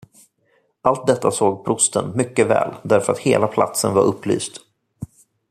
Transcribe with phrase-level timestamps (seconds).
[0.81, 4.57] Allt detta såg prosten mycket väl, därför att hela platsen var upplyst.